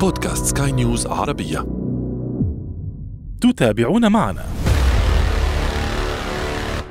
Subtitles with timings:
[0.00, 1.66] بودكاست سكاي نيوز عربية.
[3.40, 4.44] تتابعون معنا.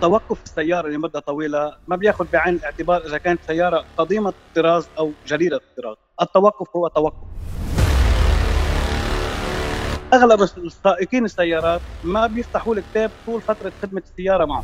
[0.01, 5.55] توقف السيارة لمدة طويلة ما بياخذ بعين الاعتبار إذا كانت سيارة قديمة الطراز أو جديدة
[5.55, 7.27] الطراز التوقف هو توقف.
[10.13, 14.63] أغلب السائقين السيارات ما بيفتحوا الكتاب طول فترة خدمة السيارة معه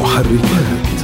[0.00, 0.95] محركات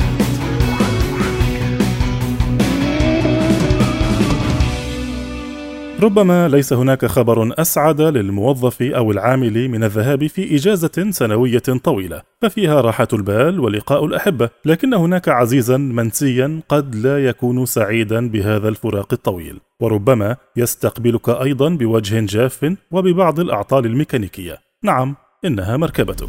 [6.03, 12.81] ربما ليس هناك خبر أسعد للموظف أو العامل من الذهاب في إجازة سنوية طويلة ففيها
[12.81, 19.61] راحة البال ولقاء الأحبة لكن هناك عزيزا منسيا قد لا يكون سعيدا بهذا الفراق الطويل
[19.81, 24.59] وربما يستقبلك أيضا بوجه جاف وببعض الأعطال الميكانيكية.
[24.83, 26.29] نعم إنها مركبتك.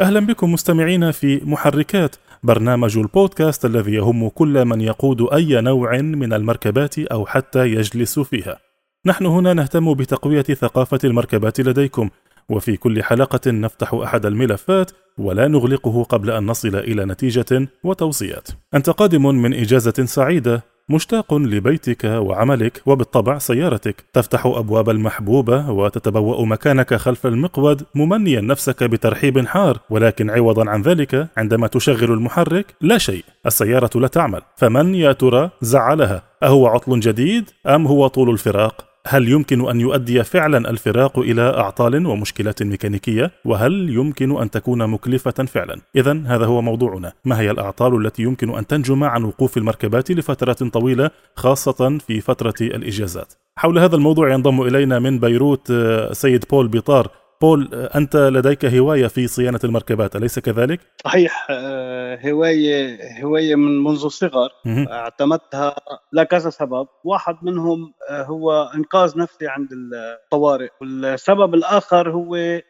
[0.00, 2.16] أهلا بكم مستمعينا في محركات.
[2.44, 8.58] برنامج البودكاست الذي يهم كل من يقود أي نوع من المركبات أو حتى يجلس فيها.
[9.06, 12.10] نحن هنا نهتم بتقوية ثقافة المركبات لديكم
[12.48, 18.48] وفي كل حلقة نفتح أحد الملفات ولا نغلقه قبل أن نصل إلى نتيجة وتوصيات.
[18.74, 24.04] أنت قادم من إجازة سعيدة مشتاق لبيتك وعملك وبالطبع سيارتك.
[24.12, 29.78] تفتح أبواب المحبوبة وتتبوأ مكانك خلف المقود ممنيا نفسك بترحيب حار.
[29.90, 33.24] ولكن عوضا عن ذلك عندما تشغل المحرك لا شيء.
[33.46, 34.40] السيارة لا تعمل.
[34.56, 40.24] فمن يا ترى زعلها؟ أهو عطل جديد أم هو طول الفراق؟ هل يمكن أن يؤدي
[40.24, 46.62] فعلا الفراق إلى أعطال ومشكلات ميكانيكية؟ وهل يمكن أن تكون مكلفة فعلا؟ اذا هذا هو
[46.62, 47.12] موضوعنا.
[47.24, 52.54] ما هي الأعطال التي يمكن أن تنجم عن وقوف المركبات لفترات طويلة خاصة في فترة
[52.60, 58.64] الإجازات؟ حول هذا الموضوع ينضم إلينا من بيروت آه، سيد بول بيطار بول أنت لديك
[58.64, 65.76] هواية في صيانة المركبات أليس كذلك؟ صحيح آه، هواية هواية من منذ الصغر اعتمدتها
[66.12, 66.86] لكذا سبب.
[67.04, 70.68] واحد منهم آه، هو إنقاذ نفسي عند الطوارئ.
[70.80, 72.60] والسبب الآخر هو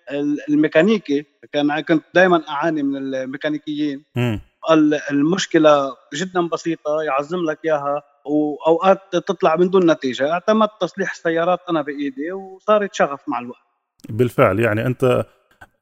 [0.49, 1.25] الميكانيكي.
[1.53, 4.05] كان كنت دائما أعاني من الميكانيكيين.
[5.11, 10.33] المشكلة جدا بسيطة يعزم لك إياها وأوقات تطلع من دون نتيجة.
[10.33, 13.72] اعتمدت تصليح السيارات أنا بإيدي وصارت شغف مع الوقت.
[14.09, 15.27] بالفعل يعني أنت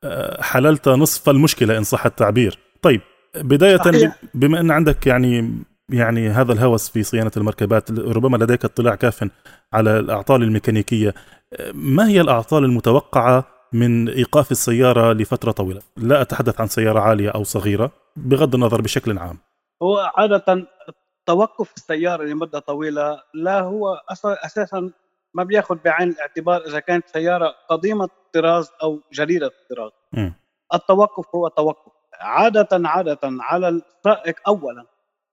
[0.04, 2.58] آه، حللت نصف المشكلة إن صح التعبير.
[2.82, 3.00] طيب
[3.36, 4.16] بداية صحيح.
[4.34, 9.28] بما إن عندك يعني يعني هذا الهوس في صيانة المركبات ربما لديك اطلاع كاف
[9.72, 11.14] على الأعطال الميكانيكية
[11.74, 17.44] ما هي الأعطال المتوقعة من إيقاف السيارة لفترة طويلة؟ لا أتحدث عن سيارة عالية أو
[17.44, 19.38] صغيرة بغض النظر بشكل عام.
[19.82, 20.66] هو عادة
[21.26, 24.00] توقف السيارة لمدة طويلة لا هو
[24.44, 24.90] أساسا
[25.34, 29.90] ما بياخذ بعين الاعتبار إذا كانت سيارة قديمة الطراز أو جديده الطراز
[30.74, 31.92] التوقف هو توقف.
[32.20, 34.86] عادة عادة على السائق اولا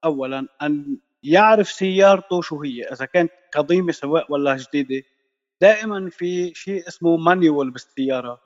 [0.06, 5.06] اولا أن يعرف سيارته شو هي إذا كانت قديمة سواء ولا جديدة.
[5.62, 8.42] دائما في شيء اسمه مانيوال بالسيارة.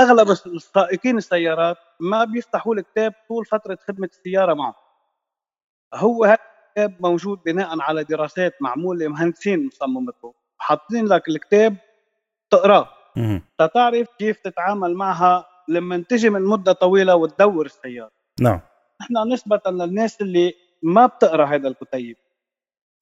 [0.00, 4.74] أغلب السائقين السيارات ما بيفتحوا الكتاب طول فترة خدمة السيارة معه
[5.94, 6.38] هو هذا
[6.68, 10.34] الكتاب موجود بناء على دراسات معمولة مهندسين مصممته.
[10.58, 11.76] حاطين لك الكتاب
[12.50, 12.88] تقراه.
[13.58, 18.10] تتعرف كيف تتعامل معها لما تجي من مدة طويلة وتدور السيارة.
[18.40, 18.60] نعم.
[19.00, 22.16] نحن نسبة للناس اللي ما بتقرأ هذا الكتيب.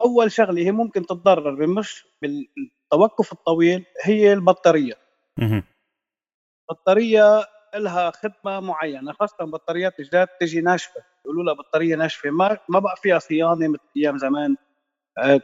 [0.03, 4.95] أول شغلة هي ممكن تتضرر بمش بالتوقف الطويل هي البطارية.
[6.71, 11.00] البطاريه لها خدمة معينة خاصة بطاريات الجداد تجي ناشفة.
[11.25, 14.56] يقولوا لها بطارية ناشفة ما ما بقى فيها صيانة مثل أيام زمان.
[15.19, 15.41] آه،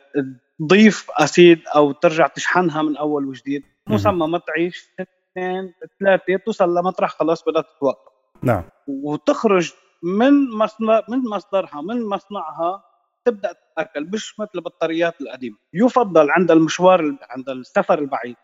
[0.63, 3.65] تضيف acid أو ترجع تشحنها من أول وجديد.
[3.87, 8.13] مصممه تعيش اثنين ثلاثة توصل لمطرح خلاص بدها تتوقف.
[8.43, 8.65] نعم.
[8.87, 9.73] وتخرج
[10.03, 12.85] من مصنع من مصدرها من مصنعها
[13.25, 15.57] تبدأ تاكل مش مثل البطاريات القديمة.
[15.75, 18.37] يفضل عند المشوار عند السفر البعيد.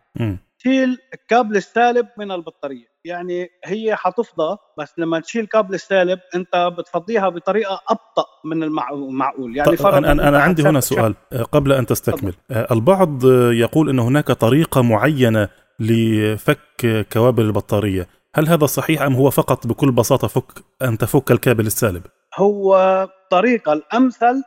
[0.59, 2.88] تشيل الكابل السالب من البطارية.
[3.05, 9.77] يعني هي حتفضى بس لما تشيل كابل السالب أنت بتفضيها بطريقة أبطأ من المعقول يعني
[9.77, 12.63] فرض أنا أنا, أنا عندي هنا سؤال آه، قبل أن تستكمل طبعا.
[12.63, 15.49] آه، البعض يقول إن هناك طريقة معينة
[15.81, 21.67] لفك كوابل البطارية هل هذا صحيح أم هو فقط بكل بساطة فك أن تفك الكابل
[21.67, 22.03] السالب
[22.39, 24.43] هو الطريقة الأمثل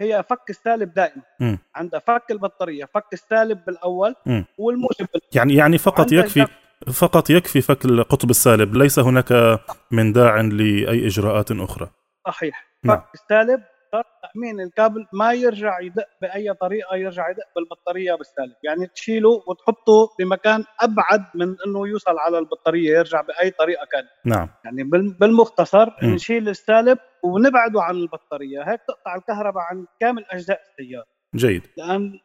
[0.00, 1.58] هي فك السالب دائما.
[1.74, 4.42] عند فك البطارية فك السالب بالأول م.
[4.58, 6.46] والموجب يعني يعني فقط يكفي
[6.92, 8.74] فقط يكفي فك القطب السالب.
[8.74, 9.60] ليس هناك
[9.90, 11.90] من داع لأي إجراءات أخرى.
[12.26, 12.66] صحيح.
[12.84, 12.96] نعم.
[12.96, 13.62] فك السالب
[13.94, 18.54] شرط تأمين الكابل ما يرجع يدق بأي طريقة يرجع يدق بالبطارية بالسالب.
[18.62, 24.48] يعني تشيله وتحطه بمكان أبعد من إنه يوصل على البطارية يرجع بأي طريقة كانت نعم.
[24.64, 24.82] يعني
[25.20, 26.06] بالمختصر م.
[26.06, 28.62] نشيل السالب ونبعده عن البطارية.
[28.62, 31.06] هيك تقطع الكهرباء عن كامل أجزاء السيارة.
[31.34, 31.62] جيد.
[31.76, 32.20] لأن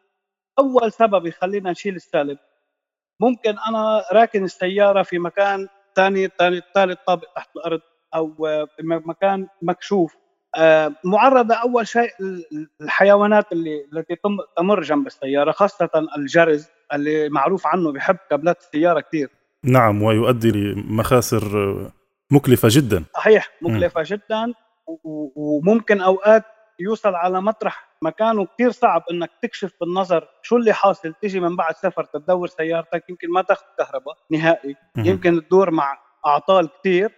[0.59, 2.37] أول سبب يخلينا نشيل السالب
[3.19, 7.81] ممكن أنا راكن السيارة في مكان ثاني ثاني ثالث طابق تحت الأرض
[8.15, 8.33] أو
[8.81, 10.15] مكان مكشوف.
[10.57, 12.09] آه، معرضة أول شيء
[12.81, 14.15] الحيوانات اللي التي
[14.57, 19.29] تمر جنب السيارة خاصة الجرز اللي معروف عنه بحب كابلات السيارة كثير
[19.63, 21.43] نعم ويؤدي لمخاسر
[22.31, 23.03] مكلفة جدا.
[23.13, 24.03] صحيح مكلفة م.
[24.03, 24.53] جدا
[25.35, 26.43] وممكن أوقات
[26.79, 31.75] يوصل على مطرح مكانه كثير صعب إنك تكشف بالنظر شو اللي حاصل تيجي من بعد
[31.75, 34.75] سفر تدور سيارتك يمكن ما تاخذ كهرباء نهائي.
[34.97, 37.11] يمكن تدور مع أعطال كثير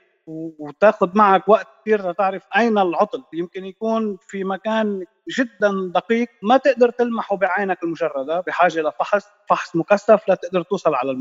[0.59, 3.23] وتاخذ معك وقت كثير لتعرف أين العطل.
[3.33, 5.05] يمكن يكون في مكان
[5.39, 11.11] جدا دقيق ما تقدر تلمحه بعينك المجردة بحاجة لفحص فحص مكثف لتقدر توصل على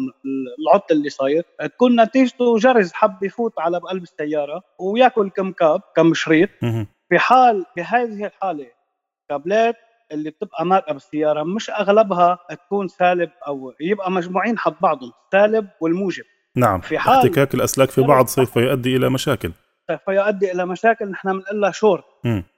[0.59, 1.45] العطل اللي صاير.
[1.61, 6.51] تكون نتيجته جرذ حب يفوت على قلب السيارة وياكل كم كاب كم شريط.
[7.11, 8.67] في حال بهذه الحالة
[9.29, 9.77] كابلات
[10.13, 16.25] اللي بتبقى مارقة بالسيارة مش أغلبها تكون سالب أو يبقى مجموعين حد بعضهم سالب والموجب.
[16.57, 19.53] نعم في حال احتكاك الأسلاك في بعض سوف يؤدي إلى مشاكل.
[19.91, 22.05] سوف يؤدي إلى مشاكل نحن بنقول لها short.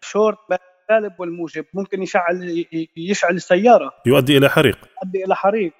[0.01, 2.65] short السالب والموجب ممكن يشعل
[2.97, 3.93] يشعل السيارة.
[4.07, 4.79] يؤدي إلى حريق.
[5.05, 5.73] يؤدي إلى حريق.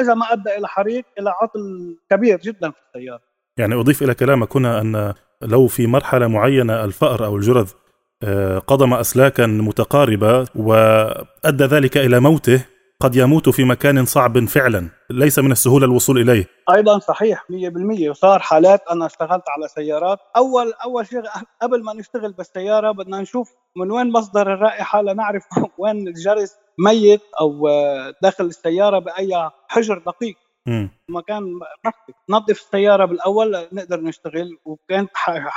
[0.00, 3.22] إذا ما أدى إلى حريق إلى عطل كبير جدا في السيارة.
[3.58, 7.70] يعني أضيف إلى كلامك هنا أن لو في مرحلة معينة الفأر أو الجرذ
[8.66, 12.64] قضم اسلاكا متقاربة وأدى ذلك إلى موته
[13.00, 14.88] قد يموت في مكان صعب فعلا.
[15.10, 16.46] ليس من السهولة الوصول إليه.
[16.76, 20.18] أيضا صحيح 100% وصار حالات أنا اشتغلت على سيارات.
[20.36, 21.22] أول أول شيء
[21.62, 25.42] قبل ما نشتغل بالسيارة بدنا نشوف من وين مصدر الرائحة لنعرف
[25.78, 27.68] وين الجرس ميت أو
[28.22, 30.36] داخل السيارة بأي حجر دقيق.
[31.08, 34.58] مكان مخفي نظف السيارة بالأول نقدر نشتغل.
[34.64, 35.10] وكانت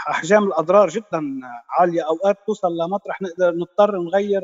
[0.09, 1.39] أحجام الأضرار جدا
[1.79, 2.01] عالية.
[2.07, 4.41] أوقات توصل لمطرح نقدر نضطر نغير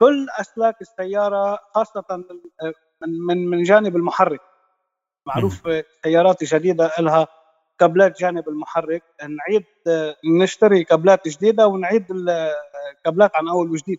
[0.00, 2.24] كل أسلاك السيارة خاصة
[3.28, 4.40] من من جانب المحرك.
[5.26, 7.26] معروف السيارات الجديده لها
[7.78, 9.02] كابلات جانب المحرك.
[9.22, 9.64] نعيد
[10.40, 13.98] نشتري كابلات جديدة ونعيد الكابلات عن أول وجديد.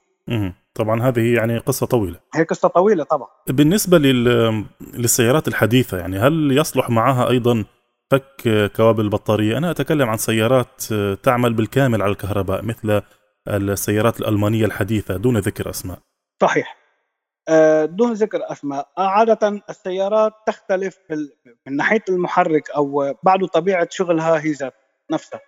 [0.76, 2.20] طبعا هذه يعني قصة طويلة.
[2.36, 3.28] هي قصة طويلة طبعا.
[3.48, 4.66] بالنسبة لل...
[4.94, 7.66] للسيارات الحديثة يعني هل يصلح معها أيضا
[8.12, 10.84] فك كوابل البطارية؟ أنا أتكلم عن سيارات
[11.24, 13.02] تعمل بالكامل على الكهرباء مثل
[13.48, 16.00] السيارات الألمانية الحديثة دون ذكر أسماء.
[16.42, 16.78] صحيح.
[17.50, 18.88] آه، دون ذكر أسماء.
[18.98, 20.98] عادة السيارات تختلف
[21.68, 24.74] من ناحية المحرك أو بعد طبيعة شغلها هي ذات
[25.12, 25.40] نفسها.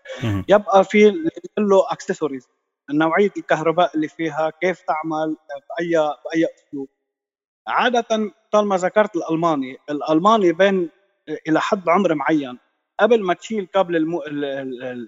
[0.49, 1.09] يبقى في
[1.57, 2.47] له اكسسوارز
[2.91, 5.35] نوعية الكهرباء اللي فيها كيف تعمل
[5.79, 5.91] باي
[6.25, 6.89] بأي أسلوب.
[7.67, 10.89] عادة طالما ذكرت الألماني الألماني بين
[11.47, 12.59] إلى حد عمر معين.
[12.99, 14.23] قبل ما تشيل كابل المو...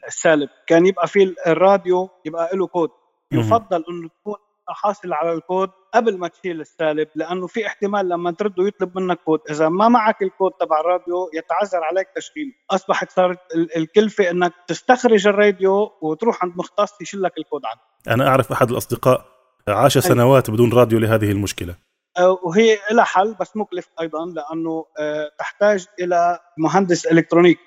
[0.07, 2.89] السالب كان يبقى في الراديو يبقى له كود.
[3.31, 4.35] يفضل إنه تكون
[4.67, 9.39] حاصل على الكود قبل ما تشيل السالب لأنه في احتمال لما ترده يطلب منك كود.
[9.49, 12.51] إذا ما معك الكود تبع الراديو يتعذر عليك تشغيله.
[12.71, 13.39] أصبحت صارت
[13.77, 18.15] الكلفة إنك تستخرج الراديو وتروح عند مختص يشيل لك الكود عنه.
[18.15, 19.25] أنا أعرف أحد الأصدقاء
[19.67, 21.75] عاش سنوات بدون راديو لهذه المشكلة.
[22.17, 27.59] أه، وهي لها حل بس مكلف أيضا لأنه أه، تحتاج إلى مهندس الكترونيك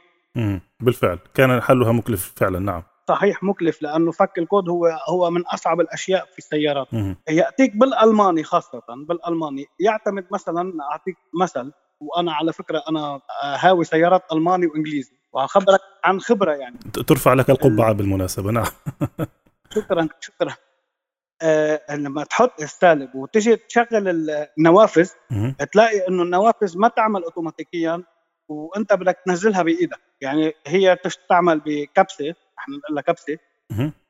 [0.80, 1.18] بالفعل.
[1.34, 2.82] كان حلها مكلف فعلا نعم.
[3.08, 6.88] صحيح مكلف لأنه فك الكود هو هو من أصعب الأشياء في السيارات.
[7.28, 9.66] يأتيك بالألماني خاصة بالألماني.
[9.80, 16.52] يعتمد مثلا أعطيك مثل وأنا على فكرة أنا هاوي سيارات ألماني وإنجليزي وخبرك عن خبرة
[16.52, 16.78] يعني.
[17.06, 18.66] ترفع لك القبعة بالمناسبة نعم.
[19.74, 20.54] شكرا شكرا.
[21.42, 25.10] آه لما تحط السالب وتجي تشغل النوافذ
[25.72, 28.02] تلاقي إنه النوافذ ما تعمل اوتوماتيكيا
[28.48, 30.00] وأنت بدك تنزلها بإيدك.
[30.20, 33.38] يعني هي تستعمل بكبسة إحنا نقول لها كبسه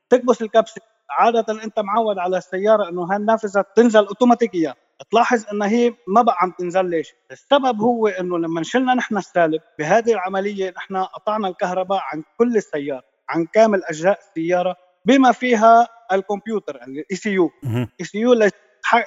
[0.09, 0.81] تكبس الكبسة.
[1.09, 4.75] عاده أنت معود على السيارة إنه هالنافذه تنزل اوتوماتيكيا
[5.11, 9.61] تلاحظ إنها هي ما بقى عم تنزل ليش؟ السبب هو إنه لما شلنا نحن السالب
[9.79, 14.75] بهذه العملية نحن قطعنا الكهرباء عن كل السيارة عن كامل أجزاء السيارة
[15.05, 17.51] بما فيها الكمبيوتر الاي سي يو
[17.99, 18.49] اي سي يو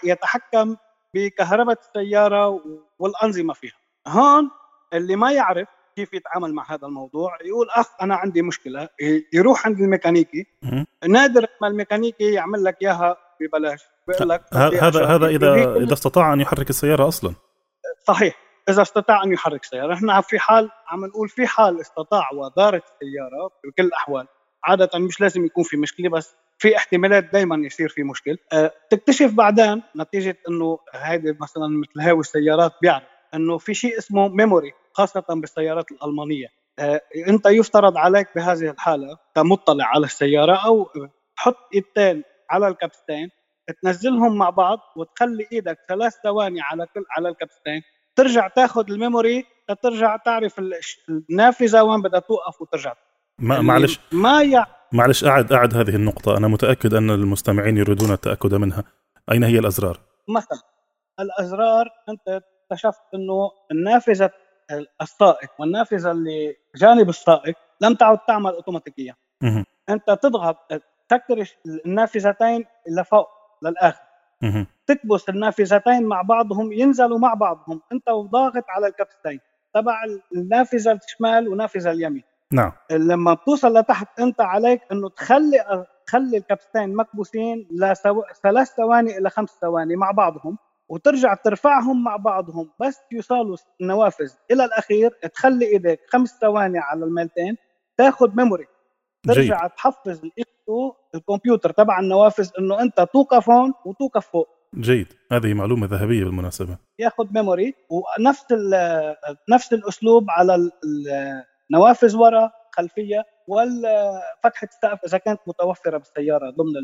[0.05, 0.77] يتحكم
[1.15, 2.61] بكهرباء السيارة
[2.99, 3.77] والأنظمة فيها.
[4.07, 4.51] هون
[4.93, 8.89] اللي ما يعرف كيف يتعامل مع هذا الموضوع؟ يقول أخ أنا عندي مشكلة.
[9.33, 10.47] يروح عند الميكانيكي.
[11.09, 13.81] نادر ما الميكانيكي يعمل لك إياها ببلاش.
[14.09, 17.35] بيقول لك هذا هذا اذا إذا استطاع أن يحرك السيارة أصلا.
[18.07, 18.35] صحيح
[18.69, 23.51] إذا استطاع أن يحرك السياره نحن في حال عم نقول في حال استطاع ودارت السيارة
[23.65, 24.27] بكل الأحوال
[24.65, 28.39] عادة مش لازم يكون في مشكلة بس في احتمالات دائما يصير في مشكل.
[28.53, 33.12] أه تكتشف بعدين نتيجة إنه هيدي مثلا مثل هاوي السيارات بيعرف.
[33.35, 36.47] إنه في شيء اسمه memory خاصة بالسيارات الألمانية.
[36.79, 40.89] أه إنت يفترض عليك بهذه الحالة كمطلع على السيارة أو
[41.37, 43.29] تحط إيدتين على الكبستين
[43.83, 47.83] تنزلهم مع بعض وتخلي إيدك ثلاث ثواني على كل على الكبستين
[48.17, 49.45] ترجع تاخذ ال memory
[49.83, 50.61] ترجع تعرف
[51.09, 52.95] النافذة وين بدها توقف وترجع.
[53.39, 54.01] ما يعني معلش.
[54.13, 54.67] ما يع...
[54.93, 56.37] معلش أعد أعد هذه النقطة.
[56.37, 58.85] أنا متأكد أن المستمعين يريدون التأكد منها.
[59.33, 60.59] أين هي الأزرار؟ مثلا
[61.21, 62.43] الأزرار أنت
[62.73, 64.31] اكتشفت أنه النافذة
[65.03, 69.15] السائق والنافذة اللي جانب السائق لم تعد تعمل أوتوماتيكيا.
[69.89, 70.57] أنت تضغط
[71.09, 71.45] تسكر
[71.87, 73.29] النافذتين لفوق
[73.63, 74.03] للآخر.
[74.87, 79.41] تكبس النافذتين مع بعضهم ينزلوا مع بعضهم أنت وضاغط على الكبستين
[79.75, 80.05] تبع
[80.37, 82.23] النافذة الشمال ونافذة اليمين.
[82.53, 82.73] نعم.
[82.91, 89.97] لما بتوصل لتحت أنت عليك إنه تخلي تخلي الكبستين مكبوسين لثلاث ثواني إلى خمس ثواني
[89.97, 90.59] مع بعضهم.
[90.93, 95.11] وترجع ترفعهم مع بعضهم بس يوصلوا النوافذ إلى الأخير.
[95.35, 97.57] تخلي إيدك خمس ثواني على الميلتين
[97.97, 98.67] تاخذ ميموري
[99.27, 99.71] ترجع جيد.
[99.71, 100.21] تحفظ
[101.15, 104.49] الكمبيوتر تبع النوافذ إنه أنت توقف هون وتوقف فوق.
[104.75, 105.07] جيد.
[105.33, 106.79] هذه معلومة ذهبية بالمناسبة.
[106.99, 108.47] ياخذ memory ونفس
[109.51, 110.71] نفس الأسلوب على
[111.71, 116.77] نوافذ ورا خلفية وفتحه السقف إذا كانت متوفرة بالسيارة ضمن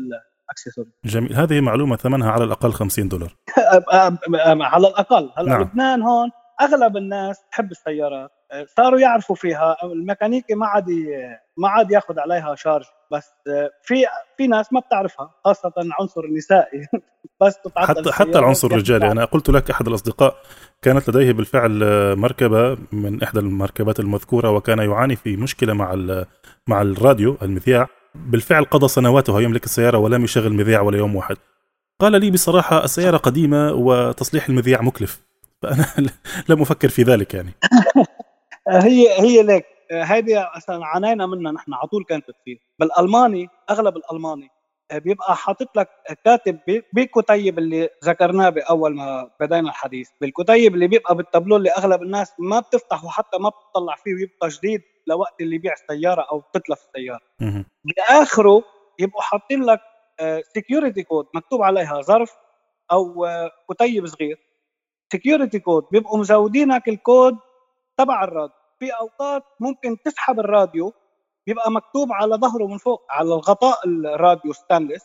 [0.49, 1.33] ال accessory جميل.
[1.33, 3.35] هذه معلومة ثمنها على الأقل 50 دولار.
[4.61, 5.31] على الأقل.
[5.37, 5.61] هلا نعم.
[5.61, 6.29] لبنان هون
[6.61, 8.31] أغلب الناس تحب السيارات
[8.77, 9.77] صاروا يعرفوا فيها.
[9.83, 10.85] الميكانيكي ما عاد
[11.57, 12.85] ما عاد ياخذ عليها شارج.
[13.11, 13.31] بس
[13.83, 14.05] في
[14.37, 16.87] في ناس ما بتعرفها خاصة العنصر النسائي.
[17.41, 20.35] بس حتى حتى العنصر الرجالي أنا قلت لك أحد الأصدقاء
[20.81, 21.79] كانت لديه بالفعل
[22.15, 25.95] مركبة من إحدى المركبات المذكورة وكان يعاني في مشكلة مع
[26.67, 27.87] مع الراديو المذياع.
[28.15, 31.37] بالفعل قضى سنواته يملك السيارة ولم يشغل مذياع ولا يوم واحد.
[31.99, 35.21] قال لي بصراحة السيارة قديمة وتصليح المذياع مكلف
[35.61, 35.85] فأنا
[36.49, 37.53] لم أفكر في ذلك يعني.
[38.69, 39.65] هي هي ليك.
[40.57, 44.49] أصلا عانينا منها نحن على طول كانت تصير بالألماني أغلب الألماني
[44.93, 45.89] بيبقى حاطط لك
[46.25, 46.59] كاتب
[46.93, 50.09] بالكتيب اللي ذكرناه بأول ما بدينا الحديث.
[50.21, 54.81] بالكتيب اللي بيبقى بالتابلو اللي أغلب الناس ما بتفتح وحتى ما بتطلع فيه ويبقى جديد
[55.07, 57.21] لوقت اللي يبيع السيارة أو تتلف السيارة.
[57.83, 58.63] بآخره
[58.99, 59.79] يبقوا حاطين لك
[60.55, 62.35] security code مكتوب عليها ظرف
[62.91, 63.27] أو
[63.71, 64.39] كتيب صغير.
[65.13, 67.37] security code بيبقوا مزودينك الكود
[67.97, 68.55] تبع الراديو.
[68.79, 70.93] في أوقات ممكن تسحب الراديو
[71.49, 75.01] بيبقى مكتوب على ظهره من فوق على الغطاء الراديو ستانلس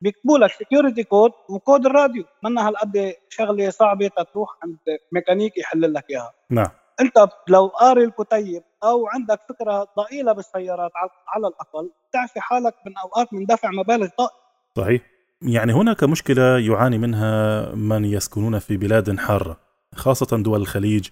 [0.00, 2.24] بيكتبوا لك security code وكود الراديو.
[2.44, 4.78] منا هالقد شغلة صعبة تروح عند
[5.12, 6.32] ميكانيكي يحل لك إياها.
[6.50, 6.68] نعم.
[7.00, 10.90] أنت لو قاري الكتيب أو عندك فكرة ضئيلة بالسيارات
[11.28, 14.32] على الأقل تعفي حالك من أوقات من دفع مبالغ طائله
[14.76, 15.02] صحيح.
[15.42, 19.60] يعني هناك مشكلة يعاني منها من يسكنون في بلاد حارة
[19.94, 21.08] خاصة دول الخليج.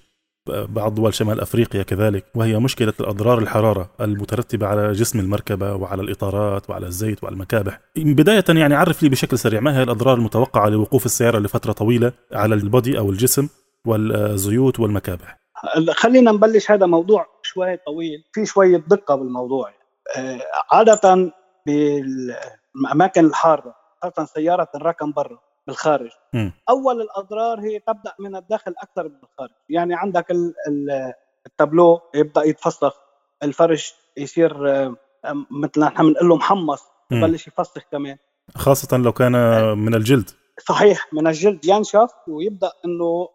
[0.68, 6.70] بعض دول شمال أفريقيا كذلك وهي مشكلة الأضرار الحرارة المترتبة على جسم المركبة وعلى الإطارات
[6.70, 7.80] وعلى الزيت وعلى المكابح.
[7.96, 12.54] بداية يعني عرف لي بشكل سريع ما هي الأضرار المتوقعة لوقوف السيارة لفترة طويلة على
[12.54, 13.48] البودي أو الجسم
[13.86, 15.40] والزيوت والمكابح.
[15.90, 19.70] خلينا نبلش هذا موضوع شوي طويل في شوية دقة بالموضوع
[20.16, 20.40] آه،
[20.72, 21.32] عادة
[21.66, 26.10] بالأماكن الحارة خاصة سيارة الركن برا بالخارج.
[26.34, 26.50] م.
[26.68, 29.50] أول الأضرار هي تبدأ من الداخل أكثر من الخارج.
[29.68, 30.26] يعني عندك
[31.46, 32.94] التابلو يبدأ يتفسخ
[33.42, 34.54] الفرش يصير
[35.50, 38.16] مثل نحن بنقول له محمص يبلش يفسخ كمان.
[38.56, 39.32] خاصة لو كان
[39.78, 40.30] من الجلد.
[40.68, 43.28] صحيح من الجلد ينشف ويبدأ إنه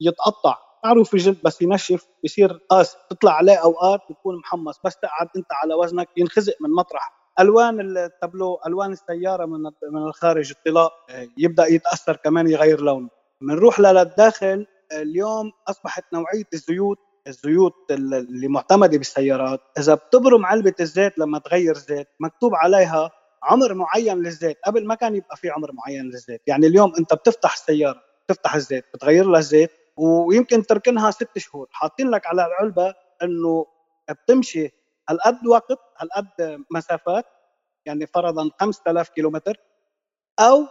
[0.00, 0.58] يتقطع.
[0.84, 4.80] معروف الجلد بس ينشف بصير قاس تطلع عليه أوقات بتكون محمص.
[4.84, 7.15] بس تقعد أنت على وزنك ينخزق من مطرح.
[7.40, 9.62] ألوان التابلو ألوان السيارة من
[9.92, 10.92] من الخارج الطلاء
[11.38, 13.08] يبدأ يتأثر كمان يغير لونه.
[13.40, 19.60] بنروح للداخل اليوم أصبحت نوعية الزيوت الزيوت اللي معتمدة بالسيارات.
[19.78, 23.10] إذا بتبرم علبة الزيت لما تغير زيت مكتوب عليها
[23.42, 24.58] عمر معين للزيت.
[24.66, 26.42] قبل ما كان يبقى في عمر معين للزيت.
[26.46, 31.68] يعني اليوم أنت بتفتح السيارة بتفتح الزيت بتغير لها الزيت ويمكن تركنها ست شهور.
[31.70, 33.66] حاطين لك على العلبة إنه
[34.10, 34.70] بتمشي
[35.08, 37.24] هالقد وقت هالقد مسافات
[37.86, 39.56] يعني فرضا 5000 كيلومتر
[40.40, 40.66] أو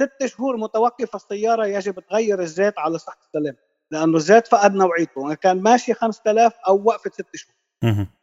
[0.00, 3.56] ست شهور متوقفه السيارة يجب تغير الزيت على صحة السلام
[3.90, 7.54] لأنه الزيت فقد نوعيته كان ماشي 5000 أو وقفه ست شهور.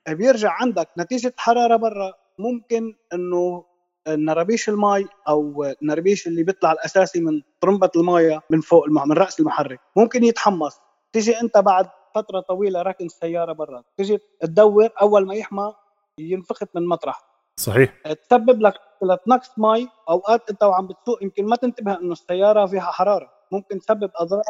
[0.07, 3.65] بيرجع عندك نتيجة حرارة برا ممكن إنه
[4.07, 9.79] نرابيش المي أو النربيش اللي بيطلع الأساسي من طرمبه الماية من فوق من رأس المحرك
[9.95, 10.79] ممكن يتحمص
[11.13, 13.83] تيجي أنت بعد فترة طويلة راكن السياره برا.
[13.97, 15.73] تيجي تدور أول ما يحمى
[16.19, 17.21] ينفخت من مطرح.
[17.59, 17.93] صحيح.
[18.29, 18.73] تسبب لك
[19.27, 23.29] نقص مي أوقات أنت وعم بتسوق يمكن ما تنتبه إنه السيارة فيها حرارة.
[23.51, 24.43] ممكن تسبب أضرار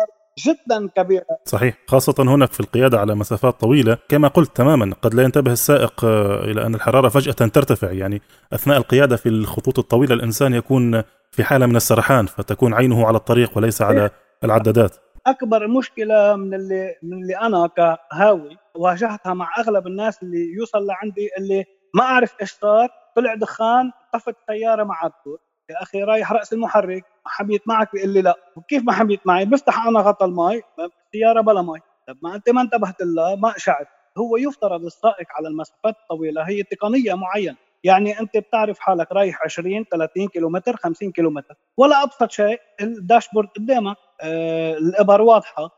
[0.45, 1.25] جدا كبيرة.
[1.45, 1.77] صحيح.
[1.87, 6.05] خاصة هنا في القيادة على مسافات طويلة كما قلت تماما قد لا ينتبه السائق
[6.43, 7.91] إلى أن الحرارة فجأة ترتفع.
[7.91, 8.21] يعني
[8.53, 13.57] أثناء القيادة في الخطوط الطويلة الإنسان يكون في حالة من السرحان فتكون عينه على الطريق
[13.57, 14.09] وليس على
[14.43, 14.95] العدادات.
[15.27, 21.29] أكبر مشكلة من اللي من اللي أنا كهاوي واجهتها مع أغلب الناس اللي يوصل لعندي
[21.37, 21.65] اللي
[21.95, 22.89] ما أعرف إيش صار.
[23.15, 25.39] طلع دخان طفت السياره مع الدور
[25.69, 28.35] يا أخي رايح رأس المحرك ما حبيت معك بيقول لي لا.
[28.55, 32.61] وكيف ما حبيت معي بفتح أنا غطى المي السياره بلا مي طب ما أنت ما
[32.61, 37.57] انتبهت لها ما اشعت هو يفترض السائق على المسافات الطويلة هي تقنية معينة.
[37.85, 41.55] يعني أنت بتعرف حالك رايح 20 30 كيلومتر 50 كيلومتر.
[41.77, 45.69] ولا أبسط شيء الداشبورد قدامك آه الإبر واضحة.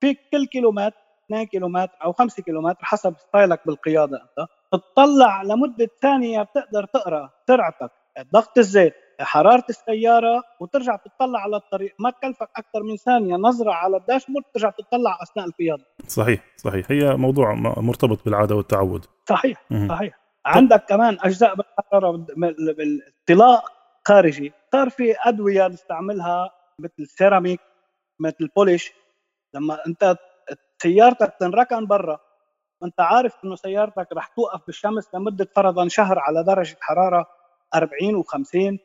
[0.00, 0.96] فيك كل كيلومتر
[1.26, 4.48] 2 كيلومتر أو 5 كيلومتر حسب ستايلك بالقيادة أنت.
[4.72, 7.90] تطلع لمدة ثانية بتقدر تقرأ سرعتك.
[8.32, 11.94] ضغط الزيت حرارة السيارة وترجع تطلع على الطريق.
[11.98, 15.84] ما تكلفك أكثر من ثانية نظرة على الداشبورد ترجع تطلع أثناء القيادة.
[16.08, 16.86] صحيح صحيح.
[16.90, 19.04] هي موضوع مرتبط بالعادة والتعود.
[19.28, 20.25] صحيح صحيح.
[20.46, 23.72] عندك كمان أجزاء بالحراره بالاطلاق
[24.08, 24.52] خارجي.
[24.72, 27.60] صار في أدوية نستعملها مثل السيراميك
[28.20, 28.92] مثل البوليش.
[29.54, 30.16] لما أنت
[30.82, 32.18] سيارتك تنركن برا
[32.80, 37.26] وانت عارف إنه سيارتك رح توقف بالشمس لمدة فرضا شهر على درجة حرارة
[37.74, 38.78] 40 و50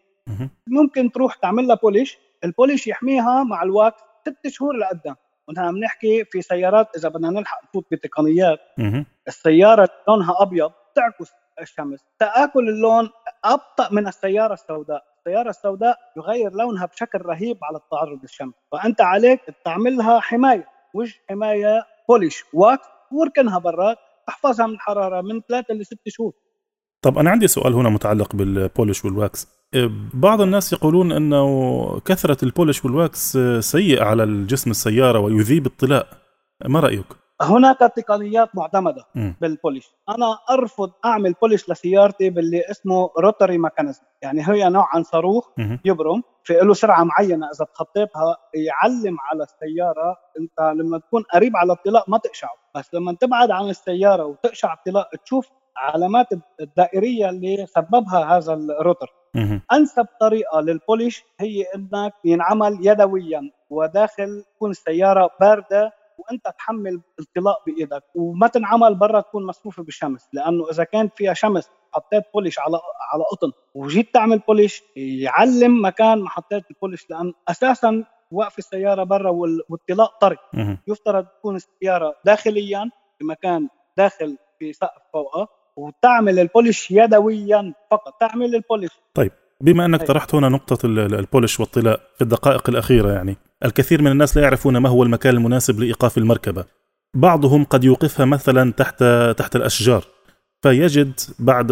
[0.68, 2.18] ممكن تروح تعمل لها بوليش.
[2.44, 5.16] البوليش يحميها مع الوقت ست شهور لقدام.
[5.48, 8.60] ونحن عم نحكي في سيارات إذا بدنا نلحق نفوت بتقنيات.
[9.28, 12.00] السيارة لونها أبيض تعكس الشمس.
[12.20, 13.10] تآكل اللون
[13.46, 15.04] أبطأ من السيارة السوداء.
[15.18, 18.54] السيارة السوداء يغير لونها بشكل رهيب على التعرض للشمس.
[18.72, 20.68] فأنت عليك تعملها حماية.
[20.94, 26.34] وجه حماية؟ polish wax واركنها برات تحفظها من الحرارة من ثلاثة لست شهور.
[27.02, 29.48] طب أنا عندي سؤال هنا متعلق بال polish وال wax
[30.14, 36.08] بعض الناس يقولون أنه كثرة ال polish وال wax سيء على الجسم السيارة ويذيب الطلاء.
[36.66, 37.06] ما رأيك؟
[37.42, 39.32] هناك تقنيات معتمدة م.
[39.42, 39.92] بال polish.
[40.10, 45.78] أنا أرفض أعمل polish لسيارتي باللي اسمه rotary mechanism يعني هي نوع عن صاروخ م.
[45.86, 50.18] يبرم في له سرعة معينة إذا تخطيتها يعلم على السيارة.
[50.40, 55.10] أنت لما تكون قريب على الطلاء ما تقشعه بس لما تبعد عن السيارة وتقشع الطلاء
[55.26, 56.28] تشوف علامات
[56.62, 59.08] الدائرية اللي سببها هذا الروتر
[59.74, 65.92] أنسب طريقة للبوليش هي إنك ينعمل يدويا وداخل تكون السيارة باردة
[66.30, 71.70] وانت تحمل الطلاء بإيدك وما تنعمل برا تكون مصفوفه بالشمس لأنه إذا كان فيها شمس
[71.94, 72.78] حطيت بوليش على
[73.14, 79.30] على قطن وجيت تعمل بوليش يعلم مكان ما حطيت البوليش لأن أساسا وقف السيارة برا
[79.70, 80.38] والطلاء طري.
[80.88, 88.56] يفترض تكون السيارة داخليا في مكان داخل في سقف فوقها وتعمل البوليش يدويا فقط تعمل
[88.56, 88.92] البوليش.
[89.14, 89.32] طيب
[89.62, 94.44] بما إنك طرحت هنا نقطة البولش والطلاء في الدقائق الأخيرة يعني الكثير من الناس لا
[94.44, 96.66] يعرفون ما هو المكان المناسب لإيقاف المركبة.
[97.16, 99.04] بعضهم قد يوقفها مثلا تحت
[99.38, 100.04] تحت الأشجار.
[100.62, 101.72] فيجد بعد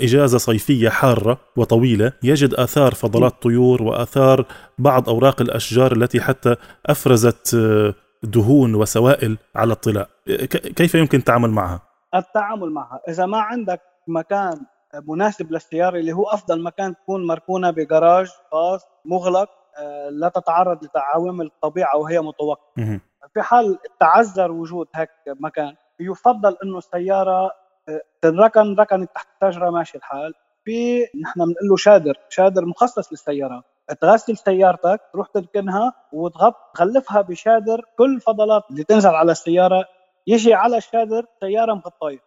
[0.00, 4.44] إجازة صيفية حارة وطويلة يجد آثار فضلات طيور وآثار
[4.78, 7.56] بعض أوراق الأشجار التي حتى أفرزت
[8.22, 10.08] دهون وسوائل على الطلاء
[10.76, 11.80] كيف يمكن التعامل معها؟
[12.14, 13.00] التعامل معها.
[13.08, 14.60] إذا ما عندك مكان
[15.08, 19.63] مناسب للسيارة اللي هو أفضل مكان تكون مركونة بجراج خاص مغلق آه،
[20.10, 22.72] لا تتعرض لعوامل الطبيعة وهي متوقفة.
[23.34, 27.50] في حال تعذر وجود هيك مكان يفضل إنه السيارة
[27.88, 30.34] آه، تنركن ركنت تحت الشجره ماشي الحال.
[30.64, 33.64] في نحن بنقول له شادر شادر مخصص للسيارات
[34.00, 39.84] تغسل سيارتك تروح تركنها وتغط تغلفها بشادر كل الفضلات اللي تنزل على السيارة.
[40.26, 42.18] يجي على الشادر سيارة مغطايه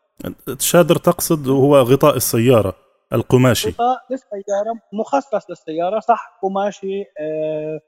[0.59, 2.75] شادر تقصد هو غطاء السيارة.
[3.13, 3.69] القماشي.
[3.69, 7.79] غطاء للسيارة مخصص للسيارة صح؟ قماشي آه،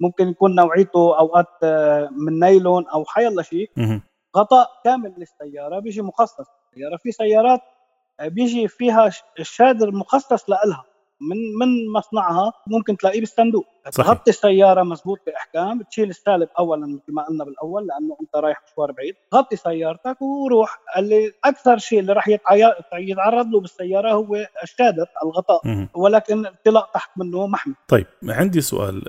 [0.00, 3.70] ممكن يكون نوعيته أوقات آه، من نايلون أو حيلا شيء.
[4.36, 6.96] غطاء كامل للسيارة بيجي مخصص للسيارة.
[6.96, 7.60] في سيارات
[8.20, 9.10] آه، بيجي فيها
[9.40, 10.84] الشادر مخصص لها
[11.20, 13.66] من من مصنعها ممكن تلاقيه بالصندوق.
[13.92, 18.92] تغطي السيارة مزبوط بأحكام تشيل السالب اولا مثل ما قلنا بالأول لأنه أنت رايح مشوار
[18.92, 19.14] بعيد.
[19.34, 20.78] غطي سيارتك وروح.
[20.96, 22.28] اللي أكثر شيء اللي راح
[22.98, 25.88] يتعرض له بالسيارة هو الشادر الغطاء.
[25.94, 27.74] ولكن الطلاق تحت منه محمي.
[27.88, 29.02] طيب عندي سؤال.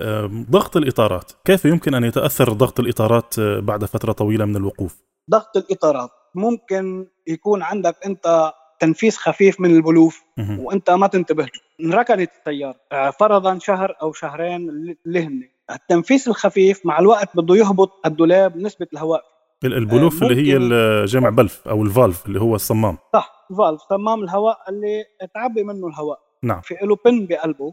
[0.50, 1.32] ضغط الإطارات.
[1.44, 7.06] كيف يمكن أن يتأثر ضغط الإطارات آه، بعد فترة طويلة من الوقوف؟ ضغط الإطارات ممكن
[7.26, 10.22] يكون عندك أنت تنفيس خفيف من البلوف
[10.58, 11.46] وأنت ما تنتبه
[11.84, 14.68] انركنت السيارة آه، فرضا شهر أو شهرين
[15.06, 19.22] اللي هن التنفيس الخفيف مع الوقت بده يهبط الدولاب نسبة الهواء
[19.64, 20.58] البلوف اللي هي
[21.04, 22.98] جمع بلف أو ال valve اللي هو الصمام.
[23.12, 26.18] صح ال valve صمام الهواء اللي تعبي منه الهواء.
[26.42, 26.60] نعم.
[26.60, 27.72] في له pin بقلبه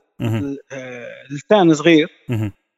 [1.31, 2.09] لسان صغير.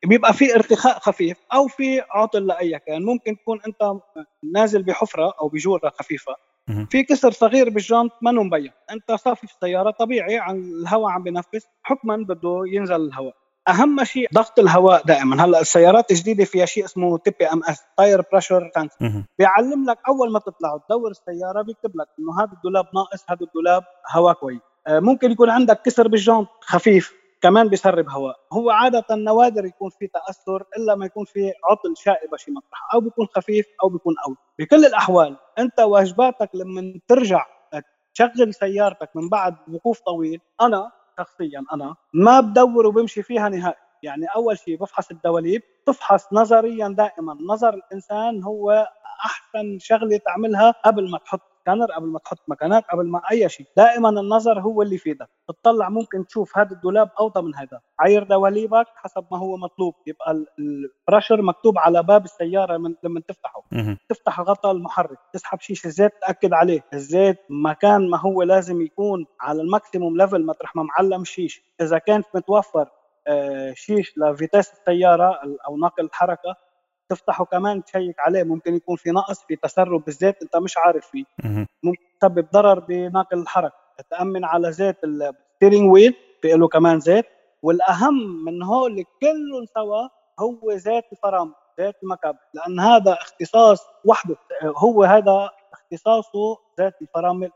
[0.05, 3.03] بيبقى في ارتخاء خفيف أو في عطل لأي كان.
[3.03, 4.01] ممكن تكون أنت
[4.53, 6.35] نازل بحفرة أو بجورة خفيفة.
[6.89, 11.67] في كسر صغير بالجنط ما مبين أنت صافي في السيارة طبيعي عن الهواء عم بنفس
[11.83, 13.33] حكما بده ينزل الهواء.
[13.69, 15.45] أهم شيء ضغط الهواء دائما.
[15.45, 18.71] هلأ السيارات الجديده فيها شيء اسمه TPMS tire pressure
[19.39, 23.83] بيعلم لك أول ما تطلع تدور السيارة بيكتب لك إنه هذا الدولاب ناقص هذا الدولاب
[24.11, 24.61] هواء كويس.
[24.87, 27.13] آه، ممكن يكون عندك كسر بالجنط خفيف.
[27.41, 28.35] كمان بيسرب هواء.
[28.53, 32.99] هو عادة نوادر يكون في تأثر إلا ما يكون في عطل شائبة شي مطرح أو
[32.99, 34.35] بيكون خفيف أو بيكون قوي.
[34.59, 37.45] بكل الأحوال أنت واجباتك لما ترجع
[38.13, 43.75] تشغل سيارتك من بعد وقوف طويل أنا شخصيا أنا ما بدور وبمشي فيها نهائي.
[44.03, 47.37] يعني أول شيء بفحص الدواليب تفحص نظريا دائما.
[47.49, 48.87] نظر الإنسان هو
[49.25, 53.65] أحسن شغلة تعملها قبل ما تحط سكانر قبل ما تحط مكانات قبل ما أي شيء.
[53.77, 55.29] دائما النظر هو اللي يفيدك.
[55.47, 57.81] تطلع ممكن تشوف هذا الدولاب اوطى من هذا.
[57.99, 59.93] عير دواليبك حسب ما هو مطلوب.
[60.07, 63.63] يبقى البرشر مكتوب على باب السيارة من لما تفتحه.
[64.09, 65.17] تفتح غطاء المحرك.
[65.33, 66.83] تسحب شيش الزيت تأكد عليه.
[66.93, 71.63] الزيت مكان ما هو لازم يكون على ال maximum level مطرح ما معلم شيش.
[71.81, 72.89] إذا كانت متوفر
[73.27, 76.55] آه، شيش ل vitesse السيارة أو ناقل الحركة
[77.09, 81.23] تفتحه كمان تشيك عليه ممكن يكون في نقص في تسرب بالزيت انت مش عارف فيه.
[81.83, 83.75] ممكن تسبب ضرر بناقل الحركة.
[84.09, 87.25] تأمن على زيت ال steering wheel في له كمان زيت.
[87.63, 90.07] والأهم من هول كلهم سوا
[90.39, 92.35] هو زيت الفرامل زيت المكب.
[92.53, 97.51] لأن هذا اختصاص وحده هو هذا اختصاصه زيت الفرامل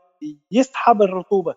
[0.50, 1.54] يسحب الرطوبة.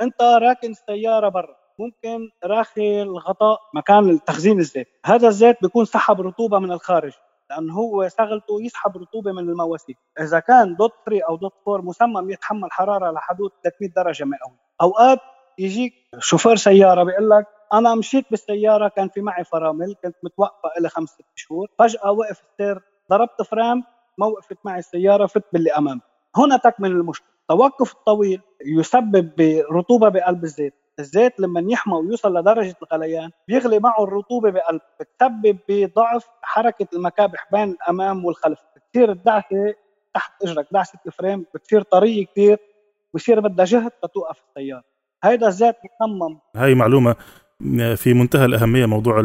[0.00, 1.56] انت راكن السياره برا.
[1.78, 4.88] ممكن راخي الغطاء مكان تخزين الزيت.
[5.06, 7.12] هذا الزيت بيكون سحب رطوبة من الخارج
[7.50, 9.96] لأن هو شغلته يسحب رطوبة من المواسير.
[10.20, 14.58] إذا كان دوت 3 أو دوت 4 مصمم يتحمل حرارة لحدود 300 درجة مئوية.
[14.82, 15.18] أوقات
[15.58, 20.88] يجيك شوفير سيارة بيقول لك أنا مشيت بالسيارة كان في معي فرامل كنت متوقفة إلى
[20.88, 21.68] خمس ست شهور.
[21.78, 23.82] فجأة وقف السير ضربت فرام
[24.18, 26.00] ما وقفت معي السيارة فت باللي أمام
[26.36, 27.28] هنا تكمن المشكلة.
[27.40, 29.30] التوقف الطويل يسبب
[29.70, 30.74] برطوبة بقلب الزيت.
[30.98, 37.70] الزيت لما يحمى ويوصل لدرجة الغليان بيغلي معه الرطوبة بقلب بتسبب بضعف حركة المكابح بين
[37.70, 38.58] الأمام والخلف.
[38.76, 39.74] بتصير الدعسة
[40.14, 42.58] تحت إجرك دعسة الفريم بتصير طرية كثير
[43.14, 44.84] بصير بدها جهد لتوقف السيارة.
[45.24, 46.38] هيدا الزيت مصمم.
[46.56, 47.16] هاي معلومة
[47.96, 49.22] في منتهى الأهمية موضوع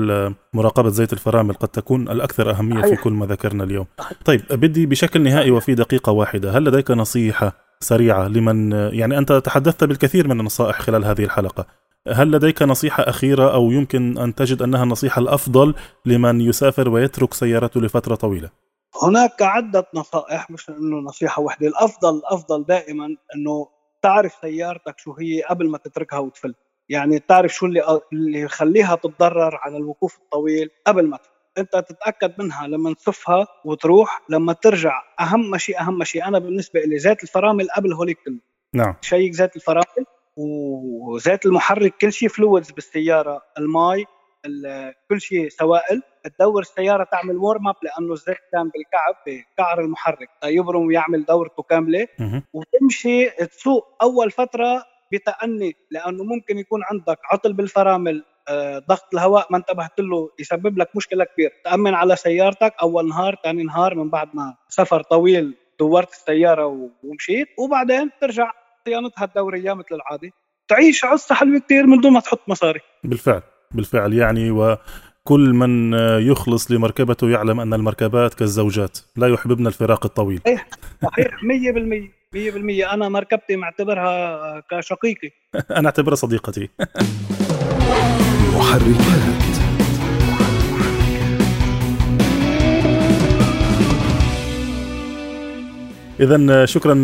[0.53, 3.85] مراقبة زيت الفرامل قد تكون الأكثر أهمية في كل ما ذكرنا اليوم.
[4.25, 6.51] طيب بدي بشكل نهائي وفي دقيقة واحدة.
[6.51, 11.65] هل لديك نصيحة سريعة لمن يعني أنت تحدثت بالكثير من النصائح خلال هذه الحلقة
[12.07, 17.81] هل لديك نصيحة أخيرة أو يمكن أن تجد أنها النصيحة الأفضل لمن يسافر ويترك سيارته
[17.81, 18.49] لفترة طويلة؟
[19.03, 23.67] هناك عدة نصائح مش إنه نصيحة واحدة، الأفضل الأفضل دائما إنه
[24.01, 26.55] تعرف سيارتك شو هي قبل ما تتركها وتفل،
[26.89, 31.38] يعني تعرف شو اللي اللي يخليها تتضرر على الوقوف الطويل قبل ما تفل.
[31.59, 35.03] انت تتأكد منها لما تصفها وتروح لما ترجع.
[35.19, 36.27] أهم شيء أهم شيء.
[36.27, 38.39] أنا بالنسبة لي زيت الفرامل قبل هوليك كله
[38.73, 38.95] نعم.
[39.01, 40.05] شيك زيت الفرامل
[40.37, 41.97] وزيت المحرك.
[42.01, 43.41] كل شيء فلويدز بالسيارة.
[43.57, 44.03] الماء
[45.09, 46.01] كل شيء سوائل.
[46.37, 50.29] تدور السيارة تعمل warm up لأنه الزيت كان بالكعب بكعر المحرك.
[50.43, 52.07] يبرم ويعمل دورته كاملة.
[52.53, 58.25] وتمشي تسوق أول فترة بتأني لأنه ممكن يكون عندك عطل بالفرامل
[58.89, 61.51] ضغط الهواء ما انتبهت له يسبب لك مشكلة كبيرة.
[61.65, 67.47] تأمن على سيارتك أول نهار ثاني نهار من بعد ما سفر طويل دورت السيارة ومشيت.
[67.57, 68.51] وبعدين ترجع
[68.85, 70.31] صيانتها الدورية مثل العادة.
[70.67, 72.79] تعيش عصة حلوة كثير من دون ما تحط مصاري.
[73.03, 74.13] بالفعل بالفعل.
[74.13, 80.41] يعني وكل من يخلص لمركبته يعلم أن المركبات كالزوجات لا يحببن الفراق الطويل.
[80.45, 80.67] صحيح.
[81.03, 85.29] صحيح 100% 100% أنا مركبتي معتبرها كشقيقي.
[85.77, 86.69] أنا أعتبرها صديقتي.
[88.59, 89.48] محركات
[96.19, 96.95] إذا شكرا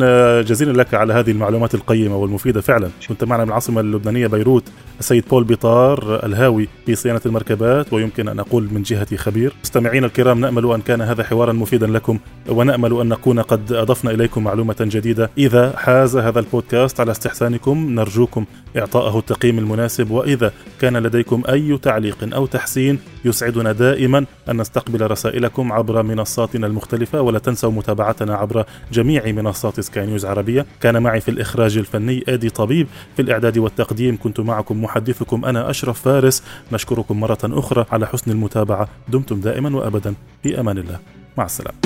[0.42, 2.62] جزيلا لك على هذه المعلومات القيمة والمفيدة.
[2.62, 4.64] فعلا كنت معنا من العاصمة اللبنانية بيروت
[5.00, 7.94] السيد بول بيطار الهاوي في صيانة المركبات.
[7.94, 12.20] ويمكن أن أقول من جهة خبير مستمعينا الكرام نأمل أن كان هذا حوارا مفيدا لكم
[12.50, 15.30] ونأمل أن نكون قد أضفنا إليكم معلومة جديدة.
[15.38, 18.46] إذا حاز هذا البودكاست على استحسانكم نرجوكم
[18.78, 20.12] إعطائه التقييم المناسب.
[20.12, 20.52] وإذا
[20.82, 27.22] كان لديكم أي تعليق أو تحسين يسعدنا دائما أن نستقبل رسائلكم عبر منصاتنا المختلفة.
[27.22, 28.66] ولا تنسوا متابعتنا عبر
[29.06, 30.66] جميع منصات سكاي نيوز عربية.
[30.82, 32.88] كان معي في الإخراج الفني آدي طبيب.
[33.16, 36.44] في الإعداد والتقديم كنت معكم محدثكم أنا أشرف فارس.
[36.72, 38.88] نشكركم مرة أخرى على حسن المتابعة.
[39.08, 40.14] دمتم دائما وأبدا.
[40.44, 41.00] في أمان الله.
[41.38, 41.78] مع السلامة.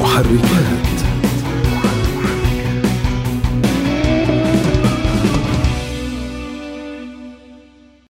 [0.00, 1.05] محركات.